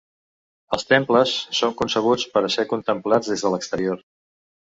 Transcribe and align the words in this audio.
Els 0.77 0.85
temples 0.91 1.33
són 1.57 1.75
concebuts 1.81 2.25
per 2.37 2.43
a 2.47 2.51
ser 2.55 2.67
contemplats 2.73 3.31
des 3.35 3.47
de 3.49 3.55
l'exterior. 3.57 4.01